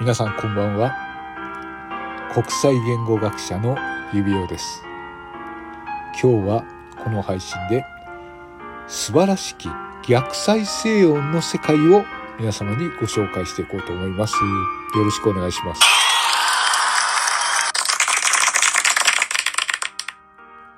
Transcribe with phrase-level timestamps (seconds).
[0.00, 0.94] 皆さんこんばんは。
[2.32, 3.76] 国際言語学者の
[4.14, 4.84] 指輪です。
[6.22, 6.64] 今日は
[7.02, 7.84] この配信で
[8.86, 9.68] 素晴らしき
[10.06, 12.04] 逆再生音の世界を
[12.38, 14.36] 皆様にご紹介していこうと思います。
[14.94, 15.82] よろしくお願いします。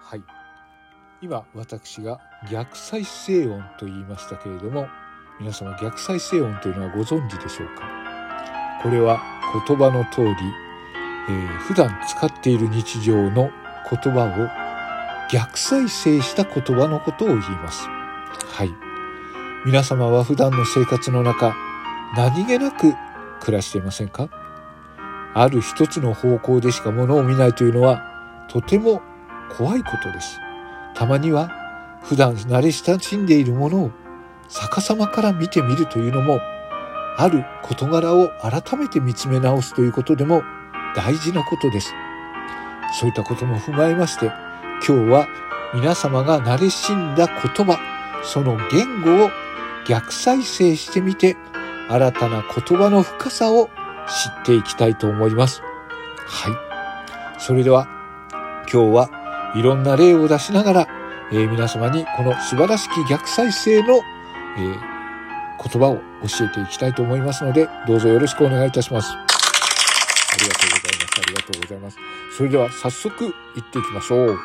[0.00, 0.22] はい。
[1.20, 4.88] 今私が逆再生音と言いましたけれども
[5.38, 8.09] 皆様逆再生音というのはご存知でしょうか？
[8.82, 9.20] これは
[9.66, 10.30] 言葉の通り、
[11.28, 13.50] えー、普段使っている日常の
[13.90, 17.86] 言葉を逆再生した言葉のことを言います。
[18.46, 18.74] はい。
[19.66, 21.54] 皆様は普段の生活の中、
[22.16, 22.94] 何気なく
[23.40, 24.28] 暮らしていませんか？
[25.34, 28.02] ある一つの方向でしか物を見ないというのは、
[28.48, 29.02] とても
[29.56, 30.38] 怖いことです。
[30.94, 31.50] たまには、
[32.02, 33.90] 普段慣れ親しんでいるものを
[34.48, 36.40] 逆さまから見てみるというのも、
[37.16, 40.42] ある事柄を改めて見つめ直すということでも
[40.94, 41.94] 大事なことです。
[42.98, 44.26] そういったことも踏まえまして、
[44.86, 45.28] 今日は
[45.74, 47.78] 皆様が慣れ親んだ言葉、
[48.24, 49.30] その言語を
[49.86, 51.36] 逆再生してみて、
[51.88, 53.68] 新たな言葉の深さを知
[54.42, 55.62] っていきたいと思います。
[56.26, 57.40] はい。
[57.40, 57.88] それでは、
[58.72, 59.10] 今日は
[59.54, 60.88] いろんな例を出しながら、
[61.32, 64.00] えー、皆様にこの素晴らしき逆再生の、
[64.58, 64.99] えー、
[65.62, 69.12] 言葉を教えていきたいと思いますので、どうぞよろしくお願いいたします。
[69.12, 69.26] あ
[70.40, 71.20] りがとうございます。
[71.20, 71.96] ありがとうございます。
[72.36, 74.38] それでは早速行っていきましょう。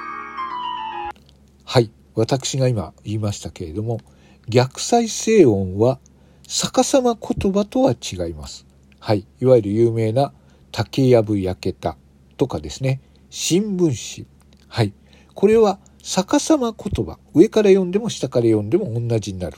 [1.64, 1.90] はい。
[2.16, 4.02] 私が今言いましたけれども、
[4.50, 6.00] 逆再生音は
[6.48, 8.66] 逆さま言葉とは違います。
[9.00, 9.26] はい。
[9.40, 10.34] いわゆる有名な
[10.72, 11.98] 竹やぶ焼けた
[12.38, 14.28] とかですね、新聞紙。
[14.68, 14.94] はい。
[15.34, 17.20] これは逆さま言葉。
[17.34, 19.58] 上から読んでも下から読んでも同じになる。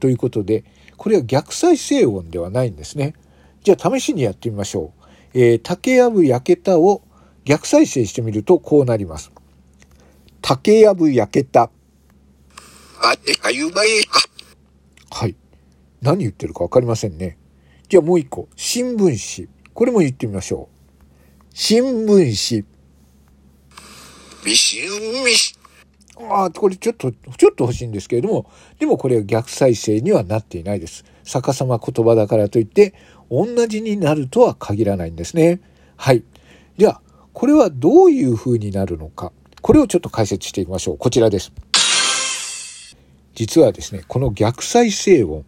[0.00, 0.64] ということで、
[0.96, 3.14] これは逆再生音ではないんですね。
[3.62, 4.92] じゃあ試しにやってみましょ
[5.34, 5.38] う。
[5.38, 7.02] えー、竹やぶ焼けたを
[7.44, 9.30] 逆再生してみるとこうなります。
[10.40, 11.70] 竹やぶ焼けた。
[15.10, 15.36] はい。
[16.02, 17.38] 何言ってるかわかりませんね。
[17.88, 18.48] じゃあもう一個。
[18.56, 19.48] 新聞紙。
[19.74, 21.46] これも言ってみましょう。
[21.54, 22.80] 新聞紙。
[24.44, 25.59] ミシンミシ
[26.28, 31.04] あ、これちょっと、ちょっと欲しいんですけれども、でもこれは逆再生にはなっていないです。
[31.24, 32.94] 逆さま言葉だからといって、
[33.30, 35.60] 同じになるとは限らないんですね。
[35.96, 36.24] はい。
[36.76, 37.00] では、
[37.32, 39.32] これはどういう風になるのか。
[39.62, 40.98] これをちょっと解説していきましょう。
[40.98, 41.52] こちらです。
[43.34, 45.44] 実はですね、この逆再生音、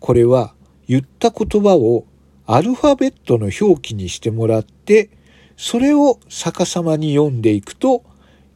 [0.00, 0.54] これは
[0.88, 2.06] 言った言葉を
[2.46, 5.10] アルファベットの表記にしてもらって、
[5.56, 8.04] それを逆さまに読んでいくと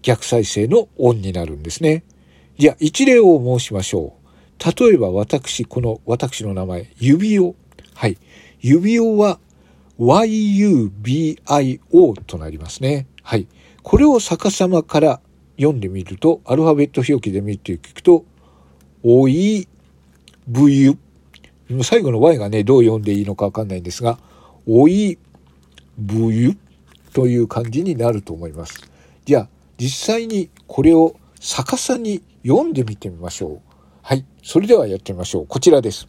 [0.02, 2.04] 逆再生の音になるんですね。
[2.58, 4.22] じゃあ一例を申しましょう。
[4.84, 7.54] 例えば私、この私の名前、指輪。
[7.94, 8.18] はい。
[8.60, 9.40] 指輪は
[9.98, 11.40] YUBIO
[12.26, 13.06] となりますね。
[13.22, 13.46] はい。
[13.82, 15.20] これを逆さまから
[15.56, 18.24] 読んでみると、アルファベット表記で見て聞くと、
[19.02, 19.66] おい、
[20.46, 20.96] ぶゆ。
[21.82, 24.18] 最後の Y がね、どう読んでいいのかわかんないんですが、
[24.66, 25.18] おい、
[25.98, 26.56] ぶゆ
[27.12, 28.80] という感じになると思います。
[29.24, 29.48] じゃあ、
[29.82, 33.60] 実際にこれを逆さに読んでみてみましょう。
[34.00, 34.24] はい。
[34.40, 35.46] それではやってみましょう。
[35.48, 36.06] こちらです。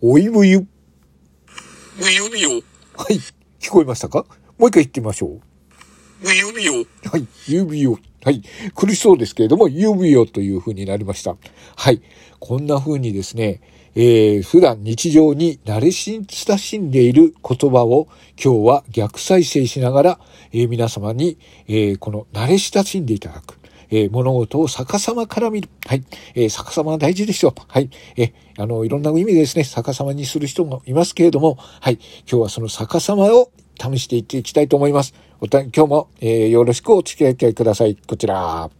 [0.00, 0.64] おいぶゆ。
[1.98, 2.50] 指を。
[2.50, 2.58] は
[3.10, 3.18] い。
[3.58, 4.26] 聞こえましたか？
[4.58, 5.40] もう一回言ってみましょう。
[6.22, 6.84] 指を。
[7.10, 7.26] はい。
[7.48, 7.98] 指を。
[8.22, 8.42] はい。
[8.76, 11.36] 苦しそうですけれども、指をという風になりました。
[11.74, 12.00] はい。
[12.38, 13.60] こんな風にですね、
[13.94, 16.24] えー、普段日常に慣れ親
[16.58, 18.08] しんでいる言葉を
[18.42, 20.20] 今日は逆再生しながら、
[20.52, 23.58] えー、皆様に、えー、この慣れ親しんでいただく。
[23.90, 25.68] えー、物事を逆さまから見る。
[25.86, 26.04] はい。
[26.34, 27.54] えー、逆さまは大事ですよ。
[27.68, 27.90] はい。
[28.16, 31.94] えー、あの、いろんな意味でですね、逆さまにする人もいますけれども、はい。
[31.94, 33.50] 今日はその逆さまを
[33.80, 35.14] 試していっていきたいと思います。
[35.40, 37.96] おた今日も、えー、よろしくお付き合いください。
[37.96, 38.70] こちら。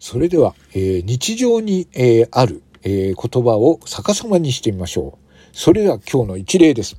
[0.00, 5.30] それでは、えー、日常に、えー、ある、えー、言葉を逆さまにしてみましょう。
[5.52, 6.96] それでは今日の一例です。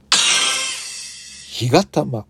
[1.50, 2.26] 日がたま。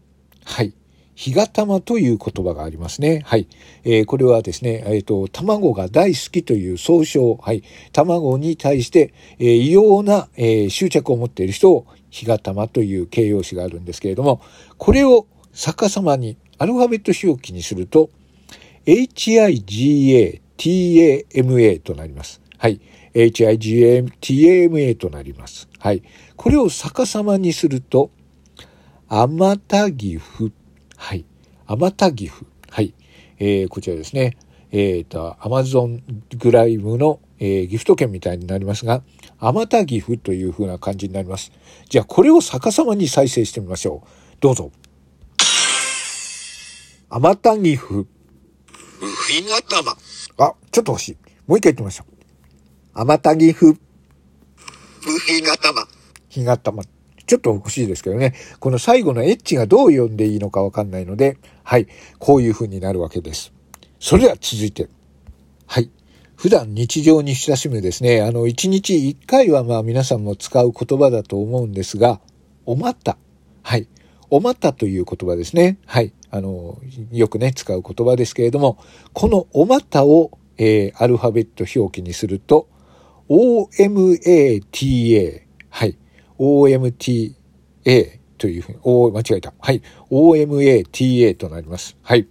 [0.46, 0.74] はい。
[1.14, 3.22] 日がたまという言葉がありますね。
[3.26, 3.48] はい。
[3.84, 7.36] えー、これはですね、えっ、ー、と、卵が大好きという総称。
[7.36, 7.64] はい。
[7.92, 14.42] 卵に対して、えー、異様な、え、執着を持っている人を日がたまという形容詞があるんですけれども、
[14.78, 18.10] これを逆さまにアルファベット表記にすると、
[18.86, 19.50] higa
[20.62, 22.40] TAMA となります。
[22.60, 22.80] はい。
[23.16, 25.68] HIGATAMA となります。
[25.80, 26.04] はい。
[26.36, 28.12] これを逆さまにすると、
[29.08, 30.52] アマタギフ
[30.96, 31.26] はい。
[31.66, 32.46] 天田岐阜。
[32.70, 32.94] はい。
[33.40, 34.38] えー、こちらですね。
[34.72, 36.04] えっ、ー、と、アマゾン
[36.38, 39.02] グライブの、えー、ギフト券みたいになりますが、
[39.40, 41.52] あまたギフという風な感じになります。
[41.90, 44.08] じゃあ、これを逆さまに再生してみましょう。
[44.40, 44.72] どうぞ。
[47.10, 48.06] あまたギフ。
[49.28, 49.98] ひがたま。
[50.38, 51.18] あ、ちょっと欲しい。
[51.48, 52.14] もう一回言ってみましょう。
[52.94, 53.78] あまたギフ。
[55.28, 55.88] ひがたま。
[56.30, 56.84] ひがたま。
[57.26, 58.34] ちょっと欲しいですけどね。
[58.60, 61.88] この最後のエッジがどう読んでいいのかわかんないので、はい。
[62.20, 63.54] こういう風になるわけです。
[64.00, 64.90] それでは続いて。
[65.66, 65.90] はい。
[66.36, 72.20] 普段日常に親しむですね、あの、一日一回はまあ皆さんも使う言葉だと思うんですが、
[72.66, 73.18] おまた。
[73.62, 73.88] はい。
[74.30, 75.78] おまたという言葉ですね。
[75.86, 76.14] はい。
[76.32, 76.80] あの、
[77.12, 78.78] よくね、使う言葉ですけれども、
[79.14, 82.70] このおまたを、えー、アルファベット表記にすると、
[83.30, 85.42] OMATA。
[85.70, 85.98] はい。
[86.40, 87.34] OMTA
[88.38, 89.54] というふうに、お間違えた。
[89.60, 89.82] はい。
[90.10, 91.98] OMATA となります。
[92.02, 92.28] はい。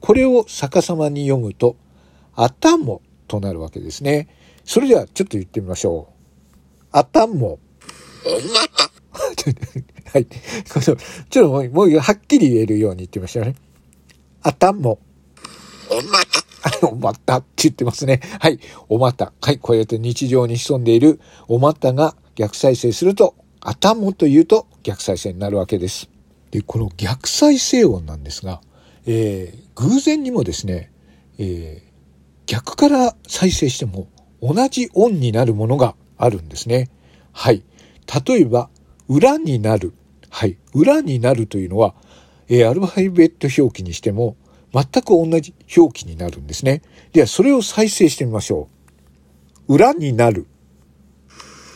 [0.00, 1.76] これを逆さまに読むと、
[2.34, 4.28] 頭となるわけですね。
[4.64, 6.14] それではちょっと言ってみましょう。
[6.92, 7.34] 頭。
[7.34, 7.58] おま
[8.76, 8.88] た。
[10.12, 10.24] はい。
[10.24, 10.30] こ
[10.76, 10.98] の、ちょっ
[11.30, 13.54] ともう、もうはっきり言えるように言ってみましょうね。
[14.42, 14.90] 頭。
[14.90, 15.00] おま
[16.80, 16.86] た。
[16.86, 18.20] おまたって言ってますね。
[18.40, 18.58] はい。
[18.88, 19.32] おまた。
[19.40, 19.58] はい。
[19.58, 26.08] こうやって日常に潜んでいるおまたが逆再生すると、頭というと逆再生になるわけです。
[26.50, 28.60] で、この逆再生音なんですが、
[29.06, 30.90] えー、偶然にもですね、
[31.38, 31.88] えー、
[32.46, 34.08] 逆から再生しても
[34.40, 36.90] 同じ音になるものがあるんですね。
[37.32, 37.62] はい。
[38.26, 38.70] 例えば、
[39.08, 39.94] 裏になる。
[40.30, 40.58] はい。
[40.74, 41.94] 裏になるというのは、
[42.48, 44.36] えー、アルファベット表記にしても、
[44.72, 46.82] 全く同じ表記になるんですね。
[47.12, 48.68] では、それを再生してみましょ
[49.68, 49.74] う。
[49.74, 50.46] 裏になる。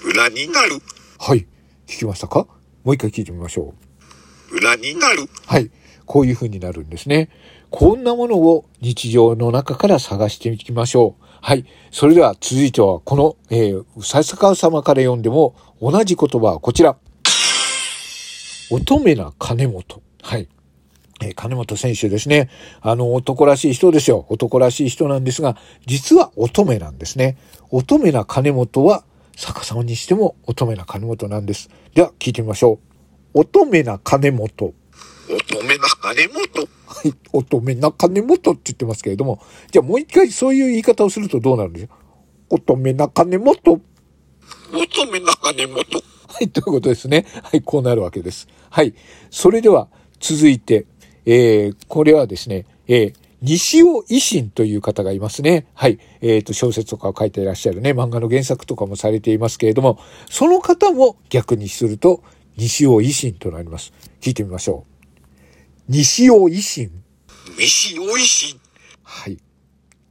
[0.04, 0.80] 裏になる。
[1.18, 1.46] はい。
[1.86, 2.46] 聞きましたか？
[2.84, 3.74] もう一回聞いてみましょ
[4.50, 4.56] う。
[4.56, 5.28] 裏になる。
[5.46, 5.70] はい。
[6.04, 7.30] こういう風になるんですね。
[7.70, 11.24] こんなものを日常の中から探していきましょう。
[11.40, 11.64] はい。
[11.90, 16.98] それでは続いては、この、えー、笹川様から読んでも同じ言葉はこちら。
[18.72, 20.02] 乙女な金本。
[20.22, 20.48] はい。
[21.20, 22.48] えー、金本選手ですね。
[22.80, 24.24] あの、男らしい人ですよ。
[24.30, 27.36] 男らしい人なんですが、実は乙女なんですね。
[27.70, 29.04] 乙女な金本は、
[29.36, 31.68] 逆さまにしても乙女な金本なんです。
[31.92, 32.80] では、聞いてみましょ
[33.34, 33.40] う。
[33.40, 34.48] 乙女な金本。
[34.48, 34.74] 乙
[35.58, 41.88] 女な金本はい、乙女な金本って言ってますけれども、じゃあもう一回そういう言い方をするとどうなるんでしょ
[42.50, 42.54] う？
[42.56, 43.54] 乙女な金本。
[44.72, 45.84] 乙女な金本。
[46.32, 47.26] はい、ということですね。
[47.42, 48.48] はい、こうなるわけです。
[48.70, 48.94] はい。
[49.30, 49.88] それでは、
[50.18, 50.86] 続いて、
[51.26, 55.66] えー、これはですね、えー、西尾維新という方がいますね。
[55.74, 55.98] はい。
[56.22, 59.98] えっ、ー、と、小説とかを書いていらっしゃるね、漫画の原作とかもされていますけれども、
[60.30, 62.22] その方も逆にすると、
[62.56, 63.92] 西尾維新となります。
[64.22, 65.92] 聞いてみましょう。
[65.92, 66.90] 西尾維新。
[67.58, 68.58] 西尾維新。
[69.02, 69.36] はい。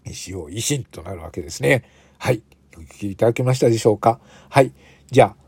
[0.06, 1.84] 西尾維新となるわけですね。
[2.20, 2.44] はい。
[2.78, 4.20] お聞きいただけましたでしょうか
[4.50, 4.72] はい。
[5.10, 5.41] じゃあ、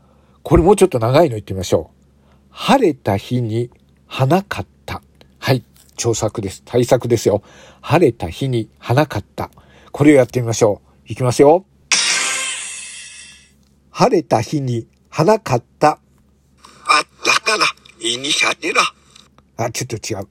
[0.44, 2.04] これもうちょっと長いの言ってみましょう。
[2.50, 3.70] 晴れた日に
[4.06, 5.00] 花かった。
[5.38, 5.64] はい。
[5.96, 6.62] 調作です。
[6.66, 7.42] 対策ですよ。
[7.80, 9.50] 晴れた日に花かった。
[9.90, 11.12] これをやってみましょう。
[11.12, 11.64] いきますよ。
[13.90, 15.88] 晴れた日に花かった。
[15.88, 16.00] あっ
[17.24, 17.64] たかな。
[18.00, 18.82] いにしゃてら。
[19.56, 20.28] あ、ちょっと違う。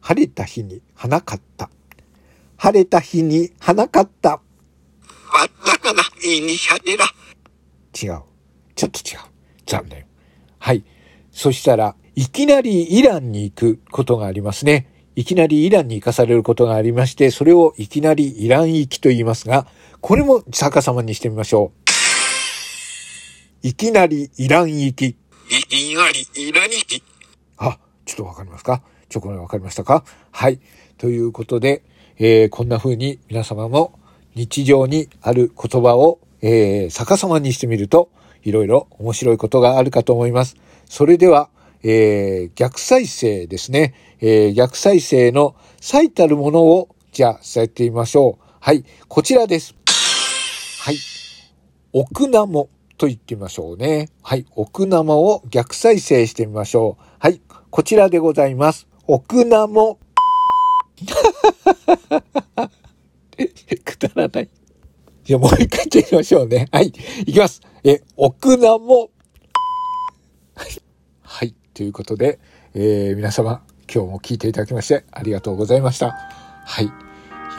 [0.00, 1.68] 晴れた日に花かった。
[2.56, 4.32] 晴れた日に花かった。
[4.32, 4.38] あ
[5.44, 7.04] ったかな、いにしゃでら。
[7.04, 8.22] 違う。
[8.74, 9.29] ちょっと違う。
[9.70, 10.04] 残念。
[10.58, 10.82] はい。
[11.30, 14.88] そしたら、いきなりイランに行くことがありますね。
[15.14, 19.68] いきなりイランに行かされることがありまして、それをいきなりイラン行きと言いますが、
[20.00, 21.70] これも逆さまにしてみましょ
[23.62, 23.68] う。
[23.68, 25.06] いきなりイラン行き。
[25.06, 25.16] い
[25.68, 27.02] きなりイラン行き。
[27.58, 28.82] あ、ちょっとわかりますか？
[29.08, 30.04] ちょ、これわかりましたか？
[30.32, 30.58] はい。
[30.98, 31.84] ということで、
[32.18, 33.98] えー、こんな風に皆様も
[34.34, 38.10] 日常にある言葉を、えー、逆さまにしてみると、
[38.42, 40.56] いろいろ面白いことがあるかと思います。
[40.86, 41.50] それでは、
[41.82, 43.94] えー、逆再生ですね。
[44.20, 48.44] えー、逆再生の最たるものを、じゃあ、やってみましょう。
[48.60, 48.84] はい。
[49.08, 49.74] こちらです。
[50.80, 50.96] はい。
[51.92, 52.68] 奥名も
[52.98, 54.08] と言ってみましょうね。
[54.22, 54.46] はい。
[54.54, 57.04] 奥生を逆再生してみましょう。
[57.18, 57.40] はい。
[57.70, 58.86] こちらでございます。
[59.06, 59.98] 奥名も。
[63.84, 64.50] くだらない。
[65.30, 66.66] じゃあもう一回言ってみましょうね。
[66.72, 66.88] はい。
[66.88, 67.60] いきます。
[67.84, 69.10] え、奥名も。
[71.22, 71.54] はい。
[71.72, 72.40] ということで、
[72.74, 76.16] えー、皆様、今日も聞いていただきましてありがとうございました。
[76.66, 76.90] はい。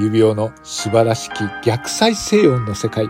[0.01, 3.07] 指輪の素晴らしき逆再生音の世界。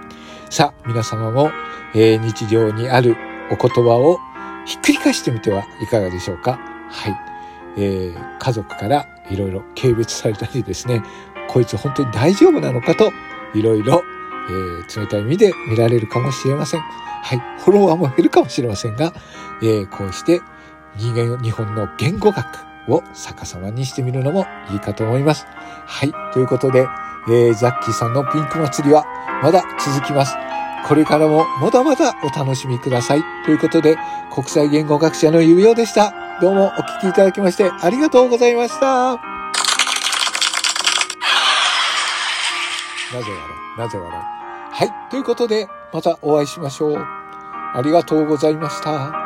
[0.52, 1.50] さあ、皆様も、
[1.96, 3.18] えー、日常にある
[3.52, 4.20] お言葉を
[4.68, 6.60] ひっくり返してみてはいかがでしょうか。
[6.88, 7.16] はい。
[7.78, 11.02] えー、家族からいろいろ軽蔑されたりですね、
[11.50, 13.12] こいつ本当に大丈夫なのかと、
[13.56, 14.04] いろいろ、
[14.50, 16.82] えー、冷たい目で見られるかもしれません。
[16.82, 17.40] はい。
[17.60, 19.14] フォロワーも減るかもしれませんが、
[19.62, 20.42] えー、こうして
[20.98, 22.46] 人間、日本の言語学
[22.88, 25.46] を逆さまにしてみるのもいいかと思います。
[25.86, 26.14] はい。
[26.34, 26.88] ということで、
[27.28, 29.06] えー、ザッキーさんのピンク祭りは
[29.44, 30.36] まだ続きます。
[30.88, 33.24] これからもまだまだお楽しみください。
[33.46, 33.98] ということで、
[34.34, 36.14] 国際言語学者の指輪でした。
[36.42, 39.41] どうもお聞きいただきましてありがとうございました。
[43.14, 44.42] なぜ笑うなぜ笑う
[44.74, 45.10] はい。
[45.10, 46.98] ということで、またお会いしましょう。
[46.98, 49.21] ありがとうございました。